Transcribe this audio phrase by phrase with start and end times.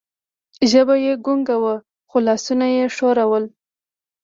[0.71, 1.75] ژبه یې ګونګه وه،
[2.09, 3.45] خو لاسونه یې ښورول.